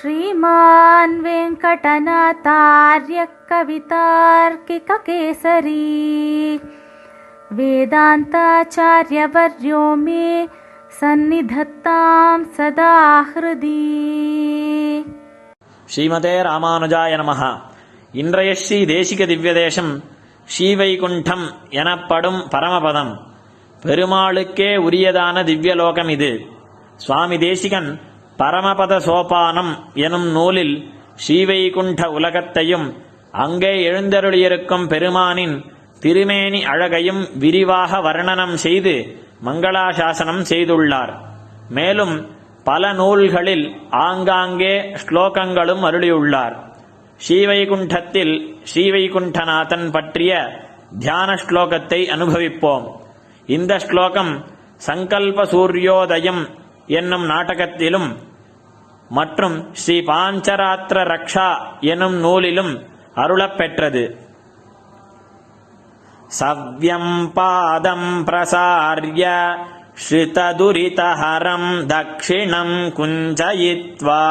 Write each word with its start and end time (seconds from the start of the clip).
श्रीमान् 0.00 1.16
वेङ्कटनाथार्यः 1.24 1.74
कवितार्किककेसरी 3.50 4.62
वेदान्ताचार्यवर्यो 8.48 9.82
मे 9.96 10.24
सन्निधत्तां 10.98 12.38
सदा 12.56 12.94
हृदि 13.30 13.82
ஸ்ரீமதே 15.88 16.32
ராமானுஜாய 16.46 17.12
நமஹ 17.20 17.40
இன்றைய 18.14 18.50
ஸ்ரீ 18.60 18.78
தேசிக 18.90 19.20
திவ்யதேசம் 19.30 19.90
ஸ்ரீவைகுண்டம் 20.48 21.44
எனப்படும் 21.80 22.40
பரமபதம் 22.52 23.12
பெருமாளுக்கே 23.82 24.70
உரியதான 24.86 25.44
திவ்யலோகம் 25.50 26.10
இது 26.16 26.30
சுவாமி 27.00 27.36
தேசிகன் 27.38 27.88
பரமபத 28.41 28.93
சோபானம் 29.07 29.71
எனும் 30.05 30.29
நூலில் 30.37 30.75
ஸ்ரீவைகுண்ட 31.23 32.01
உலகத்தையும் 32.17 32.87
அங்கே 33.43 33.73
எழுந்தருளியிருக்கும் 33.89 34.85
பெருமானின் 34.93 35.55
திருமேனி 36.03 36.59
அழகையும் 36.65 37.21
விரிவாக 37.43 37.99
வர்ணனம் 38.07 38.55
செய்து 38.65 38.93
மங்களாசாசனம் 39.47 40.43
செய்துள்ளார். 40.51 41.13
மேலும் 41.77 42.15
பல 42.63 42.93
நூல்களில் 42.93 43.65
ஆங்காங்கே 44.07 44.73
ஸ்லோகங்களும் 45.03 45.83
அருளியுள்ளார். 45.89 46.55
ஸ்ரீவைகுண்டத்தில் 47.19 48.33
ஸ்ரீவைகுண்டநாதன் 48.71 49.87
பற்றிய 49.91 50.31
தியான 50.99 51.29
ஸ்லோகத்தை 51.45 52.01
அனுபவிப்போம். 52.15 52.85
இந்த 53.47 53.73
ஸ்லோகம் 53.87 54.33
சங்கல்ப 54.87 55.45
சூரியோதயம் 55.53 56.41
என்னும் 56.99 57.25
நாடகத்திலும் 57.25 58.09
மற்றும் 59.10 59.56
ஸ்ரீ 59.80 59.96
பாஞ்சராத்திர 60.08 60.98
ரக்ஷா 61.12 61.48
எனும் 61.92 62.16
நூலிலும் 62.24 62.72
அருளப்பெற்றது 63.22 64.04
சவ்யம் 66.38 67.12
பாதம் 67.38 68.10
பிரசார்ய 68.28 69.24
श्रितदुरितहरम् 69.98 71.84
दक्षिणम् 71.90 72.90
कुञ्जयित्वा 72.96 74.24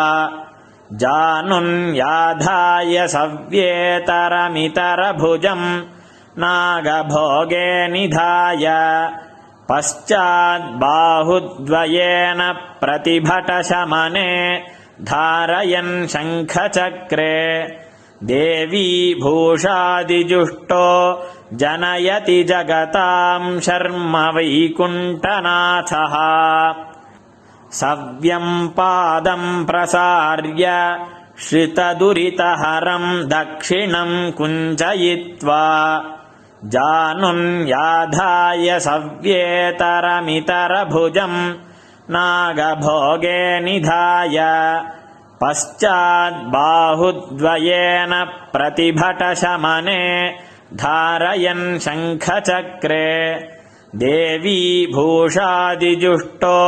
जानुन्याधाय 1.01 2.95
सव्येतरमितरभुजम् 3.15 5.65
नागभोगे 6.43 7.69
निधाय 7.93 8.65
पश्चाद्बाहुद्वयेन 9.70 12.54
प्रतिभटशमने 12.80 14.62
धारयन् 15.02 16.06
शङ्खचक्रे। 16.06 17.68
देवी 18.24 19.20
भूषादिजुष्टो 19.22 21.22
जनयति 21.52 22.44
जगताम् 22.44 23.60
शर्म 23.60 24.16
वैकुण्ठनाथः। 24.16 26.14
सव्यम् 27.72 28.68
पादम् 28.68 29.66
प्रसार्य 29.66 30.98
श्रितदुरितहरम् 31.38 33.24
दक्षिणम् 33.24 34.32
कुञ्जयित्वा 34.32 36.04
जानुन्याधाय 36.73 38.67
सव्येतरमितरभुजम् 38.87 41.39
नागभोगे 42.15 43.41
निधाय 43.65 44.37
पश्चाद्बाहुद्वयेन 45.41 46.53
प्रतिभटशमने 48.53 50.03
धारयन् 50.83 51.65
शङ्खचक्रे 51.85 53.09
देवी 54.03 54.59
भूषादिजुष्टो 54.93 56.59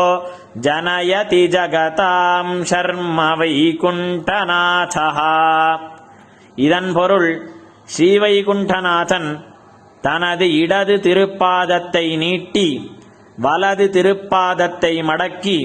जनयति 0.66 1.44
जगताम् 1.58 2.66
शर्म 2.72 3.20
வைகுண்டநாதः 3.40 5.20
இதன் 6.66 6.92
பொருள் 6.98 7.30
ஸ்ரீவைகுண்டநாதன் 7.94 9.30
தனது 10.03 10.47
இடது 10.63 10.95
திருப்பாதத்தை 11.07 12.07
நீட்டி 12.23 12.69
வலது 13.39 13.87
திருப்பாதத்தை 13.97 14.93
மடக்கி 15.11 15.59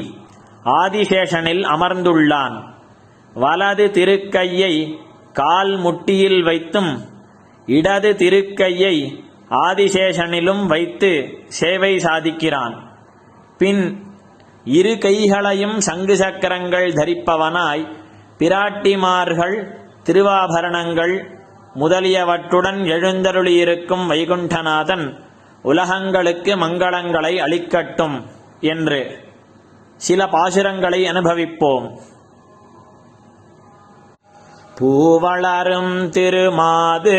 ஆதிசேஷனில் 0.82 1.64
அமர்ந்துள்ளான். 1.74 2.56
வலது 3.34 3.86
திருக்கையை 3.98 4.74
கால் 5.34 5.74
முட்டியில் 5.78 6.42
வைத்தும் 6.44 6.92
இடது 7.68 8.12
திருக்கையை 8.22 8.96
ஆதிசேஷனிலும் 9.68 10.64
வைத்து 10.66 11.12
சேவை 11.60 11.94
சாதிக்கிறான். 11.98 12.76
பின் 13.60 13.84
இரு 14.78 14.94
கைகளையும் 14.98 15.78
சங்கு 15.80 16.16
சக்கரங்கள் 16.18 16.88
தரிப்பவனாய் 17.00 17.84
பிராட்டிமார்கள் 18.40 19.58
திருவாபரணங்கள் 20.04 21.16
முதலியவற்றுடன் 21.80 22.82
எழுந்தருளியிருக்கும் 22.96 24.06
வைகுண்டநாதன் 24.12 25.06
உலகங்களுக்கு 25.64 26.56
மங்களங்களை 26.56 27.34
அளிக்கட்டும் 27.36 28.26
என்று 28.60 29.20
சில 29.96 30.26
பாசுரங்களை 30.26 31.02
அனுபவிப்போம். 31.12 31.88
பூவளரும் 34.80 36.10
திருமாது 36.10 37.18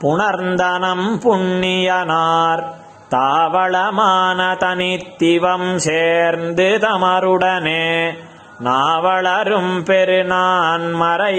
புணர்ந்தனம் 0.00 1.06
புண்ணியனார் 1.18 2.64
தாவளமான 3.10 4.56
தனித்திவம் 4.56 5.76
சேர்ந்து 5.76 6.78
தமருடனே 6.80 8.12
நாவளரும் 8.58 9.74
பெருநான்மறை 9.84 11.38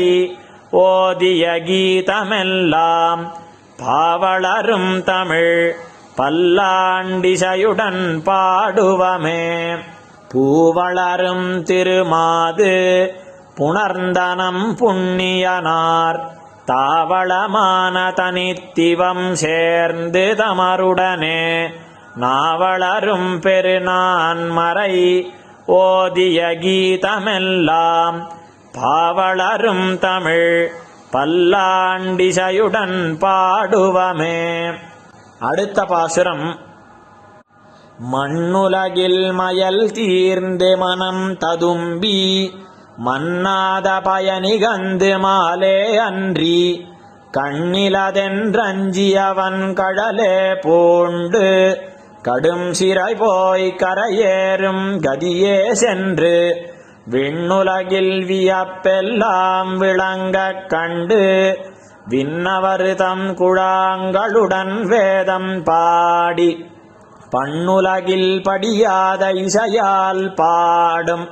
ஓதிய 0.76 1.64
கீதமெல்லாம் 1.68 3.32
பாவளரும் 3.78 5.04
தமிழ் 5.04 5.76
பல்லாண்டிசையுடன் 6.18 8.22
பாடுவமே. 8.26 9.78
பூவளரும் 10.34 11.64
திருமாது 11.64 13.14
புணர்ந்தனம் 13.58 14.76
புண்ணியனார் 14.76 16.34
தாவளமான 16.68 18.14
தனித்திவம் 18.14 19.32
சேர்ந்து 19.32 20.36
தமருடனே. 20.38 21.70
நாவளரும் 22.20 23.40
பெருநான்மறை 23.40 25.26
ஓதிய 25.68 26.60
கீதமெல்லாம் 26.64 28.28
பாவளரும் 28.76 30.00
தமிழ் 30.00 30.72
பல்லாண்டிசையுடன் 31.14 33.18
பாடுவமே. 33.18 34.74
அடுத்த 35.40 35.84
பாசுரம். 35.84 36.60
மண்ணுலகில் 38.00 39.32
மயல் 39.32 39.92
தீர்ந்து 39.92 40.78
மனம் 40.78 41.38
ததும்பி 41.38 42.54
மன்னாத 43.06 44.02
பயனிகந்து 44.02 45.20
மாலே 45.20 45.98
அன்றி 45.98 46.86
கண்ணிலதென்றஞ்சியவன் 47.38 49.74
கடலே 49.74 50.56
பூண்டு 50.62 51.78
கடும் 52.22 52.74
சிறை 52.74 53.16
போய் 53.16 53.74
கரையேறும் 53.78 55.00
கதியே 55.00 55.72
சென்று 55.72 56.70
விண்ணுலகில் 57.10 58.26
வியப்பெல்லாம் 58.26 59.78
விளங்கக் 59.78 60.70
கண்டு 60.70 61.58
விண்ணவருதம் 62.10 63.34
குழாங்களுடன் 63.34 64.82
வேதம் 64.82 65.64
பாடி. 65.64 66.66
பண்ணுலகில் 67.32 68.44
படியாத 68.44 69.32
இசையால் 69.32 70.34
பாடும் 70.34 71.28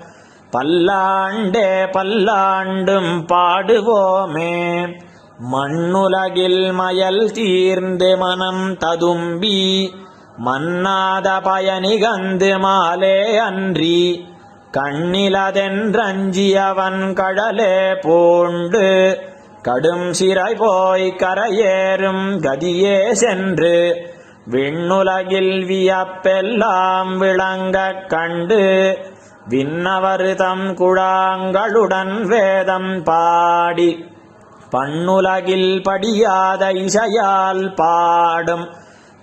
பல்லாண்டே 0.52 1.86
பல்லாண்டும் 1.92 3.26
பாடுவோமே. 3.34 4.88
மண்ணுலகில் 5.38 6.72
மயல் 6.72 7.32
தீர்ந்து 7.32 8.18
மனம் 8.18 8.78
ததும்பி 8.78 9.94
மன்னாத 10.46 11.30
பயனிகந்து 11.44 12.60
மாலே 12.60 13.38
அன்றி. 13.38 14.32
கண்ணிலதென்றஞ்சியவன் 14.78 17.14
கடலே 17.14 17.94
பூண்டு 18.02 19.20
கடும் 19.62 20.14
சிறை 20.14 20.56
போய் 20.56 21.16
கரையேறும் 21.18 22.40
கதியே 22.40 23.12
சென்று 23.12 24.12
விண்ணுலகில் 24.52 25.66
வியப்பெல்லாம் 25.70 27.18
விளங்கக் 27.18 28.10
கண்டு 28.10 28.98
விண்ணவருதம் 29.50 30.80
குழாங்களுடன் 30.80 32.22
வேதம் 32.22 33.04
பாடி 33.04 34.06
பண்ணுலகில் 34.72 35.84
படியாத 35.84 36.72
இசையால் 36.72 37.74
பாடும் 37.74 38.70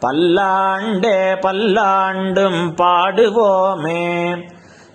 பல்லாண்டே 0.01 1.41
பல்லாண்டும் 1.41 2.77
பாடுவோமே. 2.77 4.43